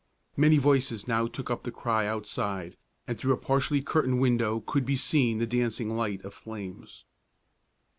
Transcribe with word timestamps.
Many 0.35 0.57
voices 0.57 1.07
now 1.07 1.27
took 1.27 1.51
up 1.51 1.61
the 1.61 1.69
cry 1.71 2.07
outside, 2.07 2.75
and 3.05 3.15
through 3.15 3.33
a 3.33 3.37
partially 3.37 3.83
curtained 3.83 4.19
window 4.19 4.61
could 4.61 4.83
be 4.83 4.95
seen 4.97 5.37
the 5.37 5.45
dancing 5.45 5.91
light 5.95 6.23
of 6.25 6.33
flames. 6.33 7.05